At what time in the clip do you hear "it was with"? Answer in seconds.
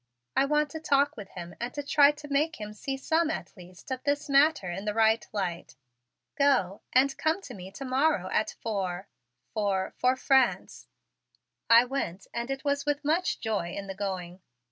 12.49-13.05